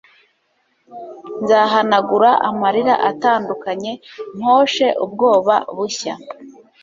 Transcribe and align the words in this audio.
nzahanagura 1.41 2.31
amarira 2.49 2.93
atandukanye, 3.09 3.91
mposhe 4.37 4.87
ubwoba 5.05 5.55
bushya 5.75 6.13